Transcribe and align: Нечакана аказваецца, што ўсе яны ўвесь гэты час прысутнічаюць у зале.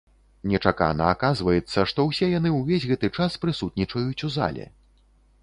Нечакана 0.51 1.09
аказваецца, 1.15 1.83
што 1.91 2.07
ўсе 2.07 2.31
яны 2.31 2.55
ўвесь 2.57 2.87
гэты 2.93 3.11
час 3.19 3.37
прысутнічаюць 3.45 4.25
у 4.31 4.33
зале. 4.39 4.65